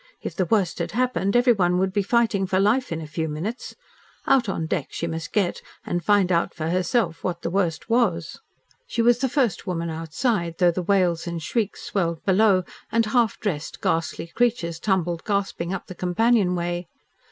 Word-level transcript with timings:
If 0.19 0.35
the 0.35 0.45
worst 0.45 0.79
had 0.79 0.93
happened, 0.93 1.35
everyone 1.35 1.77
would 1.77 1.93
be 1.93 2.01
fighting 2.01 2.47
for 2.47 2.59
life 2.59 2.91
in 2.91 3.01
a 3.01 3.05
few 3.05 3.29
minutes. 3.29 3.75
Out 4.25 4.49
on 4.49 4.65
deck 4.65 4.87
she 4.89 5.05
must 5.05 5.31
get 5.31 5.61
and 5.85 6.03
find 6.03 6.31
out 6.31 6.55
for 6.55 6.69
herself 6.71 7.23
what 7.23 7.43
the 7.43 7.51
worst 7.51 7.87
was. 7.87 8.39
She 8.87 9.03
was 9.03 9.19
the 9.19 9.29
first 9.29 9.67
woman 9.67 9.91
outside, 9.91 10.55
though 10.57 10.71
the 10.71 10.81
wails 10.81 11.27
and 11.27 11.39
shrieks 11.39 11.83
swelled 11.83 12.25
below, 12.25 12.63
and 12.91 13.05
half 13.05 13.39
dressed, 13.39 13.79
ghastly 13.79 14.25
creatures 14.25 14.79
tumbled 14.79 15.23
gasping 15.23 15.71
up 15.71 15.85
the 15.85 15.93
companion 15.93 16.55
way. 16.55 16.87